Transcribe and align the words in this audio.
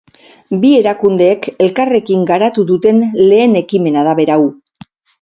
Bi 0.63 0.71
erakundeek 0.77 1.49
elkarrekin 1.67 2.25
garatu 2.33 2.67
duten 2.73 3.07
lehen 3.31 3.57
ekimena 3.65 4.11
da 4.13 4.21
berau. 4.23 4.43